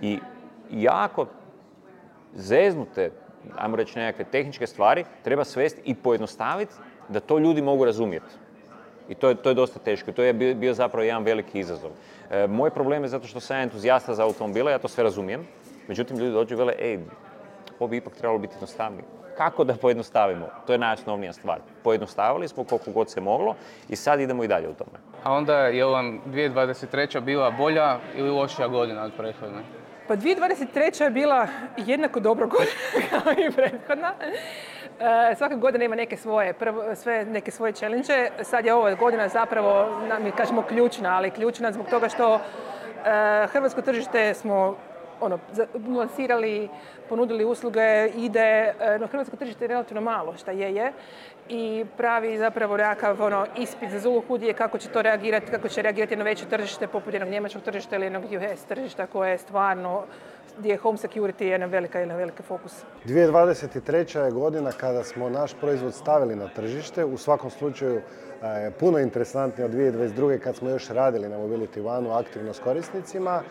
[0.00, 0.18] I
[0.70, 1.26] jako
[2.34, 3.10] zeznute,
[3.56, 6.74] ajmo reći nekakve tehničke stvari, treba svesti i pojednostaviti
[7.08, 8.34] da to ljudi mogu razumjeti.
[9.08, 10.12] I to je, to je dosta teško.
[10.12, 11.90] To je bio, zapravo jedan veliki izazov.
[12.30, 15.46] E, moj problem je zato što sam entuzijasta za automobile, ja to sve razumijem.
[15.88, 16.98] Međutim, ljudi dođu i vele, ej,
[17.78, 19.04] ovo bi ipak trebalo biti jednostavnije.
[19.36, 20.46] Kako da pojednostavimo?
[20.66, 21.58] To je najosnovnija stvar.
[21.84, 23.54] Pojednostavili smo koliko god se moglo
[23.88, 24.98] i sad idemo i dalje u tome.
[25.24, 27.20] A onda je vam 2023.
[27.20, 29.62] bila bolja ili lošija godina od prethodne?
[30.08, 31.02] Pa 2023.
[31.02, 32.72] je bila jednako dobro godina
[33.10, 34.14] kao i prethodna.
[35.00, 36.54] E, svaka godina ima neke svoje,
[36.94, 38.30] sve neke svoje challenge.
[38.42, 42.40] Sad je ovo godina zapravo, mi kažemo ključna, ali ključna zbog toga što e,
[43.46, 44.76] hrvatsko tržište smo
[45.20, 45.38] ono,
[45.98, 46.68] lansirali,
[47.08, 50.92] ponudili usluge, ide, e, no hrvatsko tržište je relativno malo, šta je je,
[51.48, 55.82] i pravi zapravo nekakav ono, ispit za Zulu Hudi kako će to reagirati, kako će
[55.82, 60.04] reagirati na veće tržište poput jednog njemačkog tržišta ili jednog US tržišta koje je stvarno
[60.58, 62.72] gdje je home security jedan velika, jedan veliki fokus.
[63.06, 64.18] 2023.
[64.18, 67.04] je godina kada smo naš proizvod stavili na tržište.
[67.04, 68.00] U svakom slučaju
[68.42, 70.38] je puno interesantnije od 2022.
[70.38, 73.42] kad smo još radili na Mobility One aktivno s korisnicima.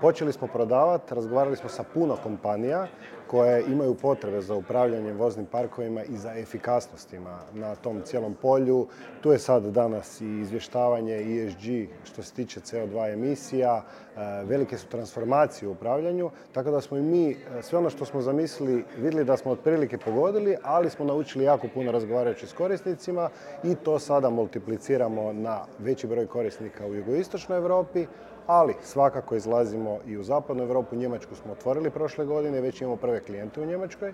[0.00, 2.86] Počeli smo prodavati, razgovarali smo sa puno kompanija
[3.26, 8.86] koje imaju potrebe za upravljanjem voznim parkovima i za efikasnostima na tom cijelom polju.
[9.20, 14.86] Tu je sad danas i izvještavanje ESG što se tiče CO2 emisija, e, velike su
[14.86, 19.24] transformacije u upravljanju, tako da smo i mi e, sve ono što smo zamislili vidjeli
[19.24, 23.30] da smo otprilike pogodili, ali smo naučili jako puno razgovarajući s korisnicima
[23.64, 28.06] i to sada multipliciramo na veći broj korisnika u jugoistočnoj Europi,
[28.46, 30.96] ali svakako izlazimo i u zapadnu Europu.
[30.96, 34.12] Njemačku smo otvorili prošle godine, već imamo prve klijente u Njemačkoj.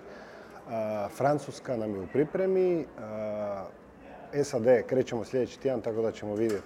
[1.17, 2.85] Francuska nam je u pripremi.
[4.43, 6.63] SAD krećemo sljedeći tjedan, tako da ćemo vidjeti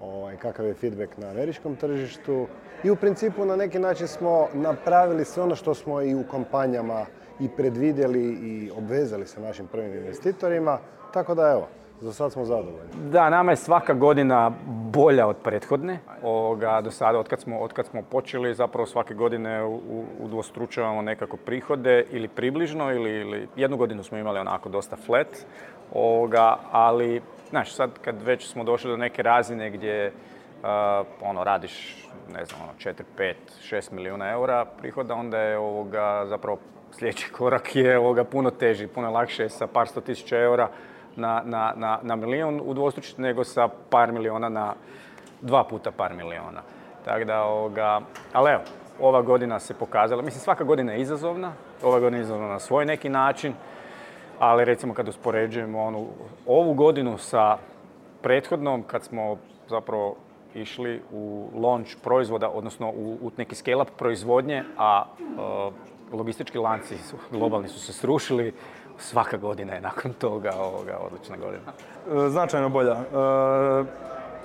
[0.00, 2.46] ovaj, kakav je feedback na američkom tržištu.
[2.84, 7.06] I u principu na neki način smo napravili sve ono što smo i u kompanjama
[7.40, 10.78] i predvidjeli i obvezali sa našim prvim investitorima.
[11.12, 11.68] Tako da evo,
[12.02, 13.10] za sad smo zadovoljni.
[13.10, 15.98] Da, nama je svaka godina bolja od prethodne.
[16.22, 19.64] Ovoga, do sada, od kad, smo, od kad smo počeli, zapravo svake godine
[20.20, 25.26] udvostručavamo nekako prihode ili približno, ili, ili jednu godinu smo imali onako dosta flat.
[25.92, 30.12] Ovoga, ali, znaš, sad kad već smo došli do neke razine gdje
[31.20, 33.34] ono, radiš, ne znam, ono, 4, 5,
[33.70, 36.58] 6 milijuna eura prihoda, onda je ovoga, zapravo
[36.92, 40.68] sljedeći korak je ovoga, puno teži, puno lakše sa par sto tisuća eura
[41.16, 42.16] na, na, na, na
[42.62, 44.74] udvostručiti nego sa par miliona na
[45.40, 46.62] dva puta par miliona.
[47.04, 48.00] Tako da, ovoga,
[48.32, 48.62] ali evo,
[49.00, 52.86] ova godina se pokazala, mislim svaka godina je izazovna, ova godina je izazovna na svoj
[52.86, 53.54] neki način,
[54.38, 56.06] ali recimo kad uspoređujemo onu,
[56.46, 57.56] ovu godinu sa
[58.22, 59.36] prethodnom, kad smo
[59.68, 60.16] zapravo
[60.54, 66.96] išli u launch proizvoda, odnosno u, u neki scale-up proizvodnje, a e, logistički lanci
[67.30, 68.54] globalni su se srušili,
[68.98, 71.62] svaka godina je nakon toga ovoga, odlična godina.
[72.26, 72.92] E, značajno bolja.
[72.92, 73.04] E,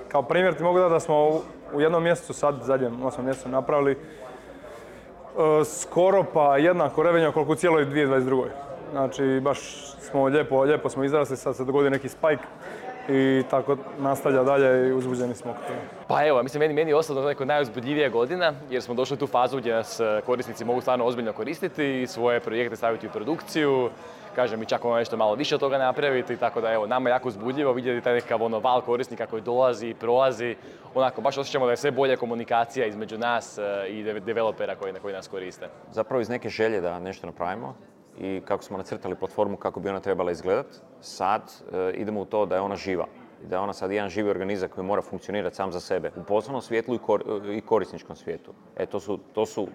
[0.08, 3.92] kao primjer ti mogu da da smo u jednom mjesecu sad, zadnjem osam mjesecu napravili
[3.92, 3.98] e,
[5.64, 8.44] skoro pa jednako revenja koliko u cijeloj 2022.
[8.90, 9.58] Znači baš
[10.00, 12.44] smo lijepo, lijepo smo izrasli, sad se dogodi neki spike
[13.08, 15.54] i tako nastavlja dalje i uzbuđeni smo.
[16.08, 19.26] Pa evo, mislim, meni, meni je osobno neko najuzbudljivija godina jer smo došli u tu
[19.26, 23.90] fazu gdje nas korisnici mogu stvarno ozbiljno koristiti i svoje projekte staviti u produkciju
[24.38, 27.12] kažem, mi čak možemo nešto malo više od toga napraviti, tako da evo, nama je
[27.12, 30.56] jako uzbudljivo vidjeti taj nekakav ono val korisnika koji dolazi i prolazi,
[30.94, 35.14] onako, baš osjećamo da je sve bolja komunikacija između nas e, i developera koji, koji
[35.14, 35.68] nas koriste.
[35.90, 37.74] Zapravo iz neke želje da nešto napravimo
[38.18, 42.46] i kako smo nacrtali platformu kako bi ona trebala izgledati, sad e, idemo u to
[42.46, 43.06] da je ona živa.
[43.42, 46.62] Da je ona sad jedan živi organizam koji mora funkcionirati sam za sebe u poslovnom
[46.62, 46.98] svijetu i,
[47.56, 48.52] i korisničkom svijetu.
[48.76, 49.68] E, to su, to su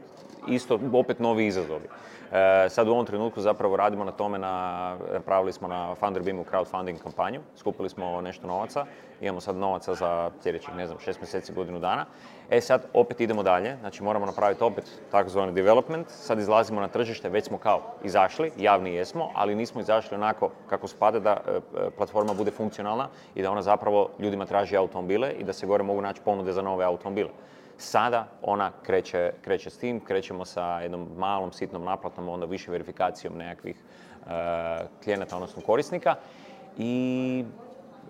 [0.47, 1.85] isto opet novi izazovi.
[2.31, 6.97] E, sad u ovom trenutku zapravo radimo na tome, na, napravili smo na Funderbeamu crowdfunding
[6.97, 8.85] kampanju, skupili smo nešto novaca,
[9.21, 12.05] imamo sad novaca za sljedećih, ne znam, šest mjeseci, godinu dana.
[12.53, 17.29] E sad opet idemo dalje, znači moramo napraviti opet takozvani development, sad izlazimo na tržište,
[17.29, 21.59] već smo kao izašli, javni jesmo, ali nismo izašli onako kako spada da e,
[21.97, 26.01] platforma bude funkcionalna i da ona zapravo ljudima traži automobile i da se gore mogu
[26.01, 27.29] naći ponude za nove automobile.
[27.77, 33.37] Sada ona kreće, kreće s tim, krećemo sa jednom malom sitnom naplatom, onda više verifikacijom
[33.37, 33.75] nekakvih
[34.21, 34.29] uh,
[35.03, 36.15] klijenata, odnosno korisnika.
[36.77, 37.45] I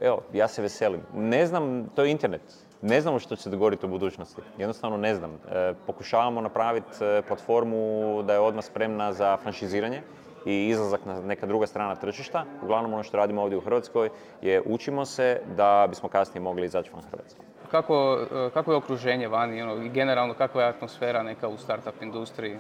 [0.01, 1.01] evo, ja se veselim.
[1.13, 2.62] Ne znam, to je internet.
[2.84, 4.41] Ne znamo što će se dogoditi u budućnosti.
[4.58, 5.32] Jednostavno ne znam.
[5.32, 10.02] E, pokušavamo napraviti e, platformu da je odmah spremna za franšiziranje
[10.46, 12.46] i izlazak na neka druga strana tržišta.
[12.63, 14.10] Uglavnom ono što radimo ovdje u Hrvatskoj
[14.41, 17.41] je učimo se da bismo kasnije mogli izaći van Hrvatske
[17.74, 22.02] kako, e, kako je okruženje vani ono, i generalno kakva je atmosfera neka u startup
[22.02, 22.58] industriji?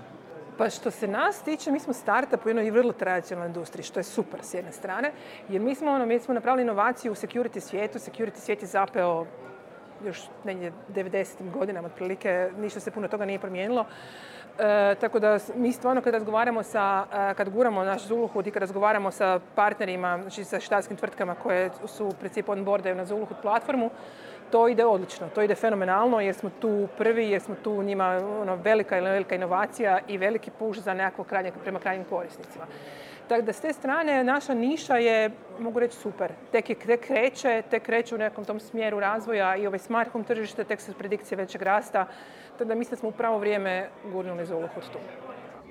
[0.57, 4.03] Pa što se nas tiče, mi smo startup u jednoj vrlo tradicionalnoj industriji, što je
[4.03, 5.11] super s jedne strane,
[5.49, 9.25] jer mi smo, ono, mi smo napravili inovaciju u security svijetu, security svijet je zapeo
[10.05, 11.51] još negdje 90.
[11.51, 13.85] godinama otprilike, ništa se puno toga nije promijenilo.
[14.59, 18.61] E, tako da mi stvarno kad razgovaramo sa, e, kad guramo naš Zuluhud i kad
[18.61, 23.89] razgovaramo sa partnerima, znači sa štatskim tvrtkama koje su u principu onboardaju na Zuluhud platformu,
[24.51, 28.55] to ide odlično, to ide fenomenalno jer smo tu prvi, jer smo tu njima ono,
[28.55, 32.65] velika velika inovacija i veliki puš za nekako krajnje, prema krajnjim korisnicima.
[33.27, 36.31] Tako da s te strane naša niša je, mogu reći, super.
[36.51, 40.25] Tek, je, tek kreće, tek kreće u nekom tom smjeru razvoja i ovaj smart home
[40.25, 42.07] tržište, tek se predikcije većeg rasta.
[42.51, 44.99] Tako da mislim da smo u pravo vrijeme gurnuli za ulog tu.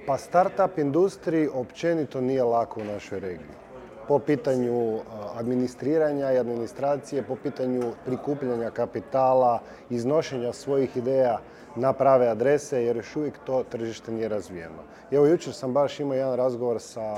[0.06, 3.62] Pa startup industriji općenito nije lako u našoj regiji
[4.08, 5.00] po pitanju
[5.34, 9.60] administriranja i administracije, po pitanju prikupljanja kapitala,
[9.90, 11.38] iznošenja svojih ideja
[11.76, 14.82] na prave adrese, jer još uvijek to tržište nije razvijeno.
[15.10, 17.16] Evo, jučer sam baš imao jedan razgovor sa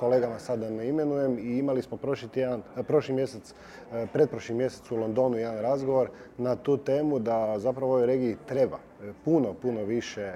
[0.00, 2.28] kolegama sada ne imenujem i imali smo prošli,
[2.86, 3.54] prošli mjesec,
[4.12, 8.78] pretprošli mjesec u Londonu jedan razgovor na tu temu da zapravo ovoj regiji treba
[9.24, 10.32] puno, puno više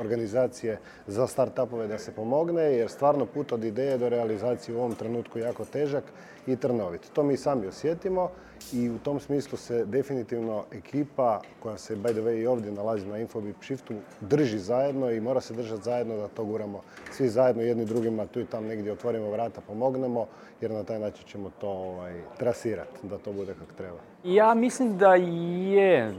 [0.00, 4.94] organizacije za startupove da se pomogne, jer stvarno put od ideje do realizacije u ovom
[4.94, 6.04] trenutku jako težak
[6.46, 7.10] i trnovit.
[7.12, 8.30] To mi sami osjetimo
[8.72, 13.06] i u tom smislu se definitivno ekipa koja se by the way i ovdje nalazi
[13.06, 17.62] na Infobip Shiftu drži zajedno i mora se držati zajedno da to guramo svi zajedno
[17.62, 20.26] jedni drugima tu i tam negdje otvorimo vrata, pomognemo
[20.60, 23.98] jer na taj način ćemo to ovaj, trasirati da to bude kako treba.
[24.24, 26.12] Ja mislim da je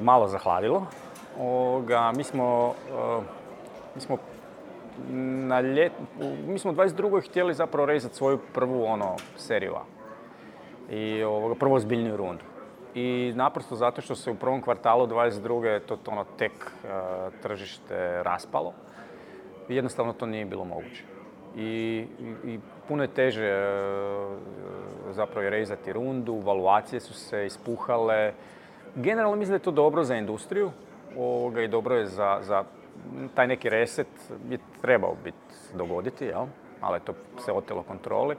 [0.00, 0.86] malo zahladilo
[1.38, 3.24] Ovoga, mi smo, uh,
[3.94, 4.16] mi smo
[5.08, 5.62] na
[6.46, 7.28] mi smo u 22.
[7.28, 9.74] htjeli zapravo rezati svoju prvu ono, seriju.
[10.90, 12.44] I ovoga, prvu ozbiljniju rundu.
[12.94, 15.80] I naprosto zato što se u prvom kvartalu 22.
[15.86, 16.90] to ono tek uh,
[17.42, 18.72] tržište raspalo.
[19.68, 21.02] Jednostavno to nije bilo moguće.
[21.56, 22.06] I,
[22.44, 24.36] i, puno je teže uh,
[25.10, 28.32] zapravo rezati rundu, valuacije su se ispuhale.
[28.94, 30.70] Generalno mislim da je to dobro za industriju,
[31.16, 32.64] ovoga, i dobro je za, za
[33.34, 34.08] taj neki reset
[34.44, 36.46] bi trebao biti dogoditi, jel?
[36.80, 38.36] ali to se otelo kontroli.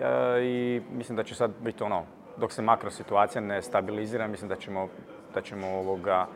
[0.00, 2.02] E, I mislim da će sad biti ono,
[2.36, 4.88] dok se makro situacija ne stabilizira, mislim da ćemo,
[5.34, 6.26] da ćemo ovoga,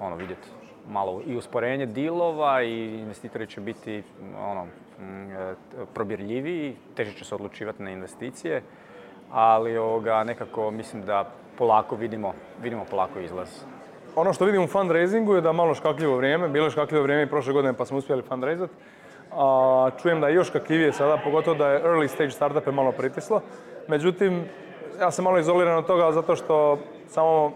[0.00, 0.48] ono, vidjeti
[0.88, 4.02] malo i usporenje dilova i investitori će biti
[4.38, 5.54] ono, e,
[5.94, 8.62] probirljiviji, teže će se odlučivati na investicije,
[9.30, 13.64] ali ovoga, nekako mislim da polako vidimo, vidimo polako izlaz
[14.16, 17.28] ono što vidim u fundraisingu je da malo škakljivo vrijeme, bilo je škakljivo vrijeme i
[17.28, 18.70] prošle godine pa smo uspjeli fundraisat.
[19.36, 23.40] A, čujem da je još škakljivije sada, pogotovo da je early stage startupe malo pritislo.
[23.88, 24.44] Međutim,
[25.00, 27.52] ja sam malo izoliran od toga zato što samo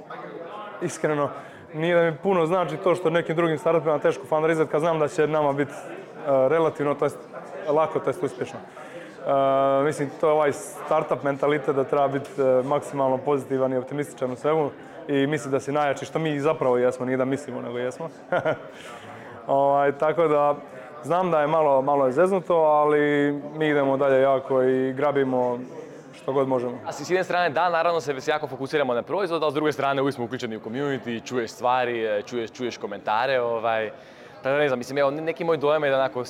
[0.82, 1.30] iskreno
[1.74, 5.08] nije da mi puno znači to što nekim drugim startupima teško fundraisat kad znam da
[5.08, 7.18] će nama biti e, relativno, to jest
[7.68, 8.58] lako, to jest uspješno.
[9.26, 14.32] Uh, mislim, to je ovaj startup mentalitet da treba biti e, maksimalno pozitivan i optimističan
[14.32, 14.70] u svemu
[15.08, 18.08] i mislim da si najjači, što mi zapravo jesmo, nije da mislimo, nego jesmo.
[19.46, 20.56] ovaj, tako da,
[21.06, 25.58] znam da je malo, malo je zeznuto, ali mi idemo dalje jako i grabimo
[26.14, 26.78] što god možemo.
[26.86, 30.02] A s jedne strane, da, naravno se jako fokusiramo na proizvod, a s druge strane
[30.02, 33.90] uvijek smo uključeni u community, čuješ stvari, e, čuješ, čuješ komentare, ovaj,
[34.42, 36.24] tako ne znam, mislim, evo, neki moj dojam je da onako,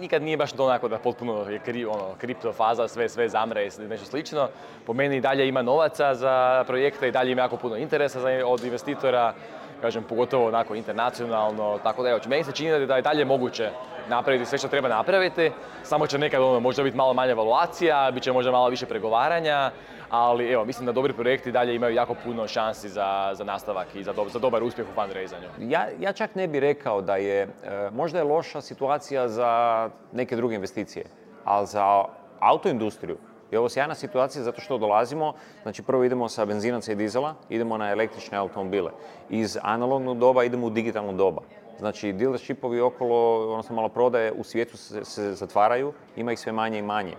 [0.00, 3.66] nikad nije baš to onako da potpuno je kri, ono, kripto faza, sve, sve zamre
[3.66, 4.48] i nešto slično.
[4.86, 8.28] Po meni i dalje ima novaca za projekte i dalje ima jako puno interesa za,
[8.46, 9.34] od investitora,
[9.80, 13.70] kažem, pogotovo onako internacionalno, tako da evo, meni se čini da je dalje moguće
[14.08, 18.22] napraviti sve što treba napraviti, samo će nekad ono, možda biti malo manje evaluacija, bit
[18.22, 19.70] će možda malo više pregovaranja,
[20.10, 24.04] ali evo, mislim da dobri projekti dalje imaju jako puno šansi za, za nastavak i
[24.04, 25.48] za, za dobar uspjeh u fundraisanju.
[25.58, 27.48] Ja, ja čak ne bih rekao da je, e,
[27.92, 31.04] možda je loša situacija za neke druge investicije,
[31.44, 32.04] ali za
[32.40, 33.18] autoindustriju
[33.50, 35.32] je ovo sjajna situacija zato što dolazimo,
[35.62, 38.90] znači prvo idemo sa benzinaca i dizela, idemo na električne automobile.
[39.30, 41.42] Iz analognog doba idemo u digitalno doba.
[41.78, 46.78] Znači, dealershipovi okolo, odnosno malo prodaje u svijetu se, se zatvaraju, ima ih sve manje
[46.78, 47.14] i manje.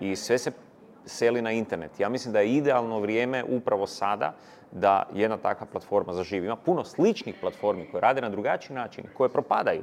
[0.00, 0.52] I sve se
[1.04, 2.00] seli na internet.
[2.00, 4.34] Ja mislim da je idealno vrijeme upravo sada
[4.72, 6.46] da jedna takva platforma zaživi.
[6.46, 9.82] Ima puno sličnih platformi koje rade na drugačiji način, koje propadaju.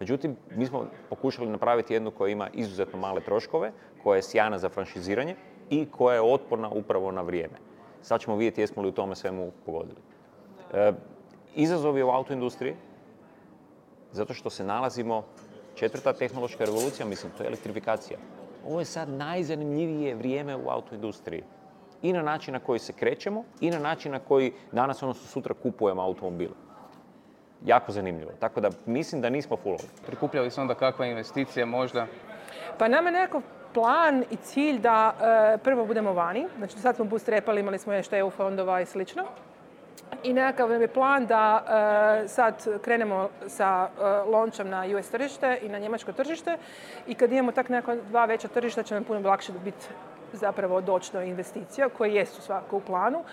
[0.00, 3.72] Međutim, mi smo pokušali napraviti jednu koja ima izuzetno male troškove,
[4.04, 5.36] koja je sjajna za franšiziranje
[5.70, 7.58] i koja je otporna upravo na vrijeme.
[8.02, 10.00] Sad ćemo vidjeti jesmo li u tome svemu pogodili.
[10.72, 10.92] E,
[11.54, 12.74] izazov je u autoindustriji,
[14.12, 15.24] zato što se nalazimo,
[15.74, 18.18] četvrta tehnološka revolucija, mislim, to je elektrifikacija.
[18.66, 21.42] Ovo je sad najzanimljivije vrijeme u autoindustriji.
[22.02, 25.54] I na način na koji se krećemo i na način na koji danas, odnosno sutra
[25.54, 26.54] kupujemo automobile.
[27.64, 28.32] Jako zanimljivo.
[28.40, 29.88] Tako da mislim da nismo fullovi.
[30.06, 32.06] Prikupljali se onda kakva investicija možda?
[32.78, 33.42] Pa nama je nekakav
[33.74, 35.14] plan i cilj da
[35.54, 36.46] e, prvo budemo vani.
[36.58, 39.24] Znači sad smo bootstrapali, imali smo nešto EU fondova i slično.
[40.22, 41.64] I nekakav nam je plan da
[42.24, 43.88] e, sad krenemo sa
[44.60, 46.56] e, na US tržište i na njemačko tržište.
[47.06, 49.86] I kad imamo tak nekakva dva veća tržišta će nam puno lakše biti
[50.32, 53.24] zapravo doći do investicija koje jesu svako u planu.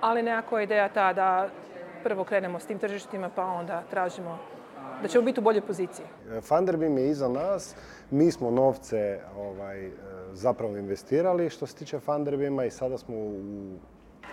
[0.00, 1.48] Ali nekakva ideja ta da
[2.02, 4.38] prvo krenemo s tim tržištima pa onda tražimo
[5.02, 6.06] da ćemo biti u boljoj poziciji.
[6.42, 7.74] Funderbeam je iza nas.
[8.10, 9.90] Mi smo novce ovaj, e,
[10.32, 13.42] zapravo investirali što se tiče Funderbeama i sada smo u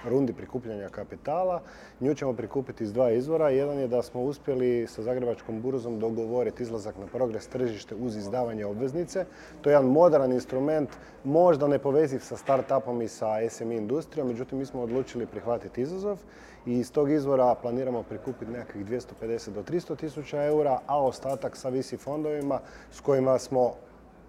[0.06, 1.62] rundi prikupljanja kapitala.
[2.00, 3.50] Nju ćemo prikupiti iz dva izvora.
[3.50, 8.66] Jedan je da smo uspjeli sa Zagrebačkom burzom dogovoriti izlazak na progres tržište uz izdavanje
[8.66, 9.26] obveznice.
[9.62, 10.90] To je jedan modern instrument,
[11.24, 16.18] možda ne poveziv sa startupom i sa SME industrijom, međutim mi smo odlučili prihvatiti izazov
[16.66, 21.70] i iz tog izvora planiramo prikupiti nekakvih 250 do 300 tisuća eura, a ostatak sa
[21.70, 22.60] visi fondovima
[22.92, 23.74] s kojima smo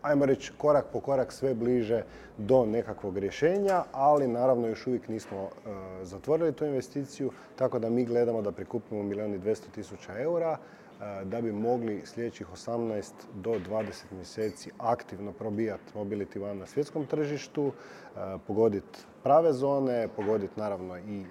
[0.02, 2.02] ajmo reći, korak po korak sve bliže
[2.38, 5.70] do nekakvog rješenja, ali naravno još uvijek nismo e,
[6.04, 11.24] zatvorili tu investiciju, tako da mi gledamo da prikupimo milijun i 200 tisuća eura e,
[11.24, 17.72] da bi mogli sljedećih 18 do 20 mjeseci aktivno probijati Mobility One na svjetskom tržištu,
[17.72, 21.24] e, pogoditi prave zone, pogoditi naravno i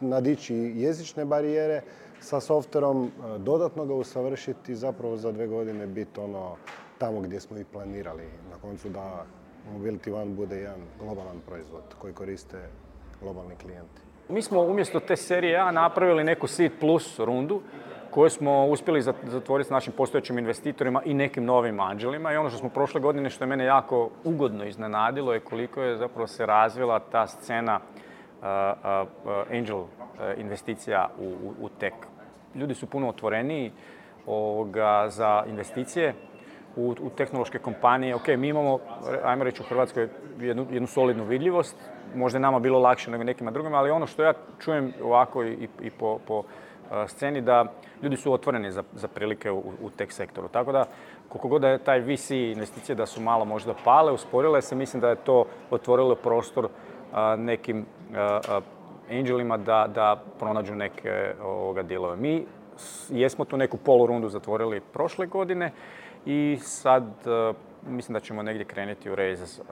[0.00, 1.82] nadići jezične barijere,
[2.24, 6.56] sa softverom, e, dodatno ga usavršiti i zapravo za dve godine biti ono
[6.98, 8.24] tamo gdje smo i planirali.
[8.50, 9.24] Na koncu da
[9.74, 12.68] Mobility One bude jedan globalan proizvod koji koriste
[13.22, 14.00] globalni klijenti.
[14.28, 17.60] Mi smo umjesto te serije A napravili neku Seed Plus rundu
[18.10, 22.32] koju smo uspjeli zatvoriti s našim postojećim investitorima i nekim novim anđelima.
[22.32, 25.96] I ono što smo prošle godine, što je mene jako ugodno iznenadilo, je koliko je
[25.96, 29.84] zapravo se razvila ta scena uh, uh, angel
[30.36, 31.94] investicija u, u tech
[32.54, 33.72] ljudi su puno otvoreniji
[34.26, 36.14] ovoga, za investicije
[36.76, 38.14] u, u tehnološke kompanije.
[38.14, 38.78] Ok, mi imamo,
[39.24, 40.08] ajmo reći u Hrvatskoj,
[40.40, 41.76] jednu, jednu solidnu vidljivost.
[42.14, 45.68] Možda je nama bilo lakše nego nekima drugima, ali ono što ja čujem ovako i,
[45.82, 46.42] i po, po
[47.06, 47.64] sceni da
[48.02, 50.48] ljudi su otvoreni za, za prilike u, u tech sektoru.
[50.48, 50.84] Tako da,
[51.28, 55.08] koliko god je taj VC investicije da su malo možda pale, usporile se, mislim da
[55.08, 56.68] je to otvorilo prostor
[57.36, 57.86] nekim
[59.10, 62.16] angelima da, da pronađu neke ovoga dilove.
[62.16, 62.46] Mi
[63.08, 65.72] jesmo tu neku polurundu zatvorili prošle godine
[66.26, 69.66] i sad uh, mislim da ćemo negdje krenuti u rez uh,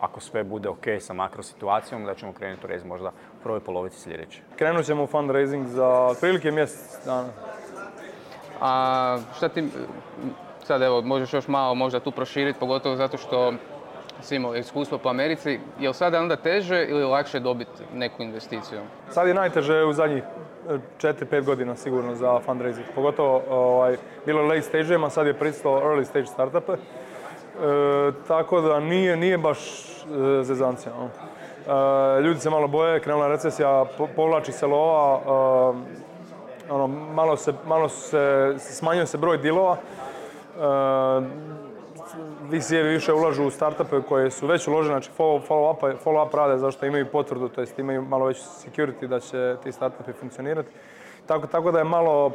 [0.00, 3.60] ako sve bude ok sa makro situacijom, da ćemo krenuti u rez možda u prvoj
[3.60, 4.42] polovici sljedeće.
[4.56, 7.28] Krenut ćemo u fundraising za otprilike mjesec dana.
[8.60, 9.68] A šta ti,
[10.64, 13.52] sad evo, možeš još malo možda tu proširiti, pogotovo zato što
[14.22, 18.80] si imao iskustvo po Americi, je li sada onda teže ili lakše dobiti neku investiciju?
[19.10, 20.22] Sad je najteže u zadnjih
[20.98, 22.86] 4-5 godina sigurno za fundraising.
[22.94, 26.72] Pogotovo ovaj, bilo late stage a sad je pristalo early stage startupe.
[26.72, 26.76] E,
[28.28, 30.92] tako da nije, nije baš e, zezancija.
[30.94, 31.08] No.
[32.18, 35.20] E, ljudi se malo boje, krenula recesija, po, povlači se lova,
[36.70, 39.76] ono, malo se, malo se, smanjuje se broj dilova.
[42.50, 47.06] VC-evi više ulažu u startupe koje su već uložene, znači follow-up follow rade zašto imaju
[47.06, 50.68] potvrdu, to jest imaju malo veći security da će ti startupi funkcionirati.
[51.26, 52.32] Tako, tako da je malo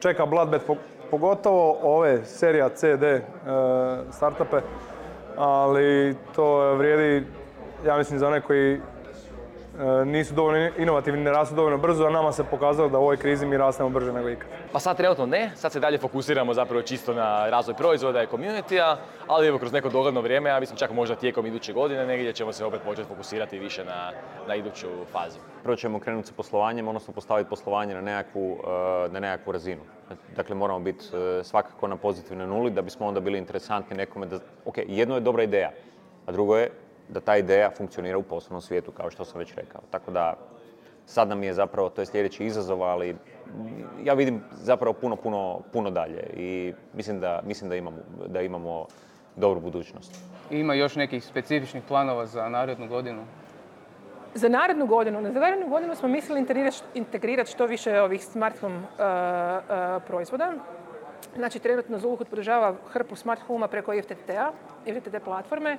[0.00, 0.64] čeka bloodbath,
[1.10, 3.22] pogotovo ove serija CD e,
[4.10, 4.60] startupe,
[5.36, 7.26] ali to vrijedi,
[7.86, 8.80] ja mislim, za one koji
[10.04, 13.46] nisu dovoljno inovativni, ne rastu dovoljno brzo, a nama se pokazalo da u ovoj krizi
[13.46, 14.48] mi rastemo brže nego ikad.
[14.72, 18.96] Pa sad trenutno ne, sad se dalje fokusiramo zapravo čisto na razvoj proizvoda i community
[19.26, 22.52] ali evo kroz neko dogledno vrijeme, ja mislim čak možda tijekom iduće godine negdje ćemo
[22.52, 24.12] se opet početi fokusirati više na,
[24.48, 25.38] na iduću fazu.
[25.62, 28.56] Prvo ćemo krenuti sa poslovanjem, odnosno postaviti poslovanje na nekakvu,
[29.06, 29.80] e, na nekakvu razinu.
[30.36, 34.38] Dakle, moramo biti e, svakako na pozitivnoj nuli da bismo onda bili interesantni nekome da,
[34.64, 35.70] ok, jedno je dobra ideja,
[36.26, 36.70] a drugo je
[37.08, 39.80] da ta ideja funkcionira u poslovnom svijetu, kao što sam već rekao.
[39.90, 40.34] Tako da,
[41.06, 43.16] sad nam je zapravo, to je sljedeći izazov, ali
[44.04, 47.96] ja vidim zapravo puno, puno, puno dalje i mislim da, mislim da imamo,
[48.26, 48.86] da imamo
[49.36, 50.14] dobru budućnost.
[50.50, 53.24] Ima još nekih specifičnih planova za narednu godinu?
[54.34, 56.46] Za narednu godinu, na narednu godinu smo mislili
[56.94, 60.52] integrirati što više ovih smart home uh, uh, proizvoda.
[61.36, 64.52] Znači, trenutno Zuluhut podržava hrpu smart home preko IFTT-a,
[64.86, 65.78] IFTT platforme.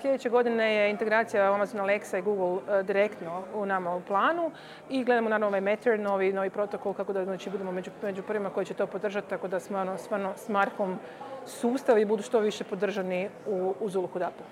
[0.00, 4.50] Sljedeće godine je integracija Amazon Alexa i Google uh, direktno u nama u planu
[4.90, 8.50] i gledamo naravno ovaj Matter, novi, novi protokol, kako da znači, budemo među, među prvima
[8.50, 10.96] koji će to podržati, tako da smo ono, stvarno smart home
[11.46, 14.42] sustavi budu što više podržani u, u Zuluhudapu.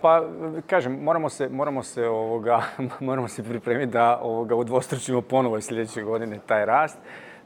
[0.00, 0.22] Pa,
[0.66, 2.62] kažem, moramo se, moramo se, ovoga,
[3.00, 6.98] moramo se pripremiti da ovoga, udvostručimo ponovo sljedeće godine taj rast.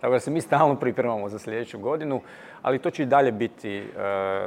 [0.03, 2.20] Tako da se mi stalno pripremamo za sljedeću godinu,
[2.62, 3.84] ali to će i dalje biti e,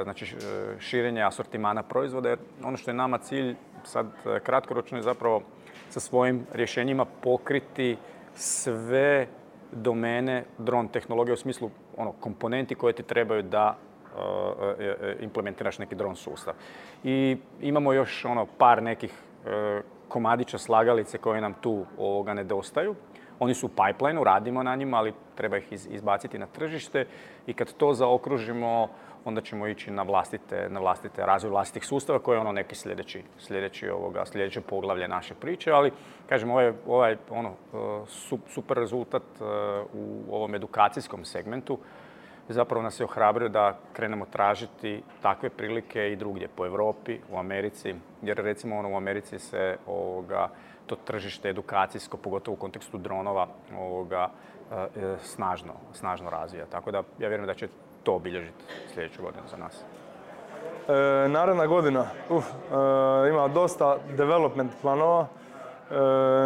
[0.03, 5.41] znači, e, širenje asortimana proizvoda, ono što je nama cilj sad e, kratkoročno je zapravo
[5.89, 7.97] sa svojim rješenjima pokriti
[8.33, 9.27] sve
[9.71, 13.77] domene dron tehnologije u smislu ono, komponenti koje ti trebaju da
[15.19, 16.53] implementiraš neki dron sustav.
[17.03, 19.13] I imamo još ono par nekih
[20.07, 22.95] komadića slagalice koje nam tu ovoga nedostaju.
[23.39, 27.05] Oni su u pipelineu, radimo na njima, ali treba ih izbaciti na tržište
[27.47, 28.87] i kad to zaokružimo,
[29.25, 33.23] onda ćemo ići na vlastite, na vlastite razvoj vlastitih sustava koji je ono neki sljedeći,
[33.39, 35.91] sljedeći ovoga, sljedeće poglavlje naše priče, ali
[36.29, 37.55] kažem ovaj, ovaj ono, e,
[38.47, 39.43] super rezultat e,
[39.93, 41.79] u ovom edukacijskom segmentu
[42.49, 47.95] zapravo nas je ohrabrio da krenemo tražiti takve prilike i drugdje po Europi, u Americi,
[48.21, 50.49] jer recimo ono u Americi se ovoga,
[50.85, 53.47] to tržište edukacijsko, pogotovo u kontekstu dronova,
[53.79, 54.29] ovoga,
[54.71, 56.65] e, e, snažno, snažno razvija.
[56.65, 57.67] Tako da ja vjerujem da će
[58.03, 58.63] to obilježiti
[58.93, 59.83] sljedeću godinu za nas.
[60.87, 65.21] E, naredna godina, uf, e, ima dosta development planova.
[65.21, 65.95] E,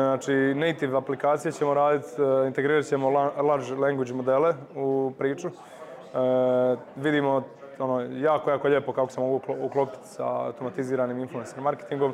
[0.04, 2.08] znači, native aplikacije ćemo raditi,
[2.48, 3.10] integrirat ćemo
[3.42, 5.50] large language modele u priču.
[6.96, 7.44] vidimo
[7.80, 12.14] ono, jako, jako lijepo kako se mogu uklopiti sa automatiziranim influencer marketingom.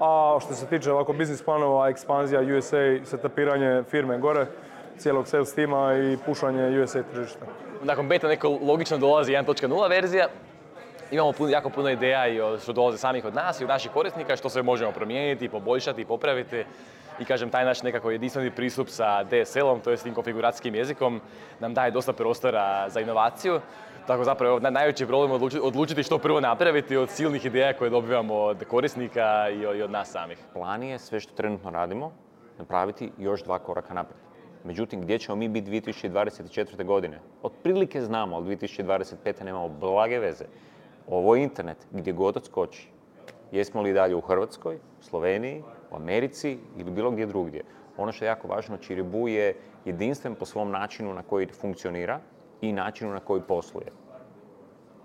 [0.00, 4.46] A što se tiče ovako biznis planova, ekspanzija USA, setapiranje firme gore,
[4.98, 7.46] cijelog sales tima i pušanje USA tržišta.
[7.82, 10.26] Nakon beta neko logično dolazi 1.0 verzija,
[11.10, 14.36] imamo puno, jako puno ideja i što dolaze samih od nas i od naših korisnika,
[14.36, 16.64] što sve možemo promijeniti, poboljšati, popraviti.
[17.20, 21.20] I kažem, taj naš nekako jedinstveni pristup sa DSL-om, to je s tim konfiguracijskim jezikom,
[21.60, 23.60] nam daje dosta prostora za inovaciju.
[24.08, 28.64] Tako zapravo najveći problem odlučiti, odlučiti što prvo napraviti od silnih ideja koje dobivamo od
[28.64, 30.38] korisnika i od, nas samih.
[30.52, 32.12] Plan je sve što trenutno radimo
[32.58, 34.20] napraviti još dva koraka naprijed.
[34.64, 36.84] Međutim, gdje ćemo mi biti 2024.
[36.84, 37.20] godine?
[37.42, 39.44] Otprilike znamo, ali 2025.
[39.44, 40.44] nemamo blage veze.
[41.06, 42.88] Ovo je internet, gdje god odskoči.
[43.52, 47.64] Jesmo li dalje u Hrvatskoj, Sloveniji, u Americi ili bilo gdje drugdje.
[47.96, 52.20] Ono što je jako važno, Čiribu je jedinstven po svom načinu na koji funkcionira,
[52.60, 53.86] i načinu na koji posluje.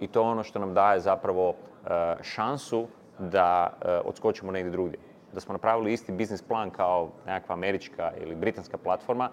[0.03, 2.87] I to je ono što nam daje zapravo e, šansu
[3.19, 4.99] da e, odskočimo negdje drugdje.
[5.33, 9.29] Da smo napravili isti biznis plan kao nekakva američka ili britanska platforma,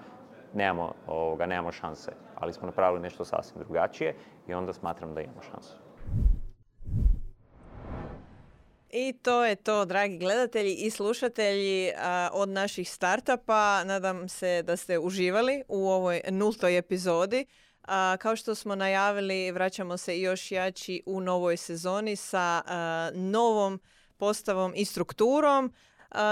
[0.55, 2.13] nemamo, ovoga, nemamo šanse.
[2.35, 4.15] Ali smo napravili nešto sasvim drugačije
[4.49, 5.77] i onda smatram da imamo šansu.
[8.91, 11.91] I to je to, dragi gledatelji i slušatelji
[12.33, 13.85] od naših startupa.
[13.85, 17.47] Nadam se da ste uživali u ovoj nultoj epizodi.
[17.93, 22.63] A, kao što smo najavili, vraćamo se još jači u novoj sezoni sa
[23.15, 23.81] novom
[24.17, 25.73] postavom i strukturom.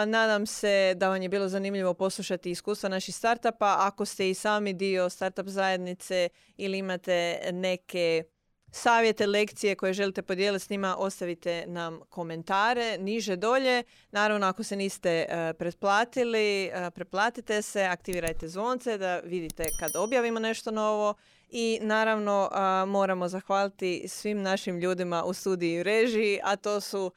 [0.07, 3.77] nadam se da vam je bilo zanimljivo poslušati iskustva naših startupa.
[3.79, 8.25] Ako ste i sami dio startup zajednice ili imate neke
[8.71, 13.83] savjete, lekcije koje želite podijeliti s njima, ostavite nam komentare niže dolje.
[14.11, 20.41] Naravno, ako se niste uh, pretplatili, uh, preplatite se, aktivirajte zvonce da vidite kad objavimo
[20.41, 21.15] nešto novo
[21.49, 22.51] i naravno
[22.87, 27.13] moramo zahvaliti svim našim ljudima u studiji i režiji, a to su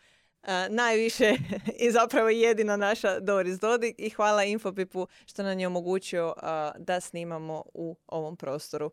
[0.69, 1.33] najviše
[1.85, 6.33] i zapravo jedina naša Doris Dodik i hvala Infopipu što nam je omogućio
[6.77, 8.91] da snimamo u ovom prostoru.